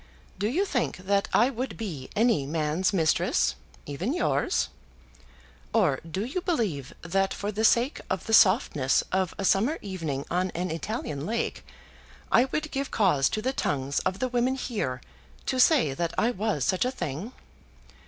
[0.39, 3.53] Do you think that I would be any man's mistress;
[3.85, 4.69] even yours?
[5.73, 10.25] Or do you believe that for the sake of the softness of a summer evening
[10.31, 11.63] on an Italian lake,
[12.31, 15.01] I would give cause to the tongues of the women here
[15.45, 17.33] to say that I was such a thing?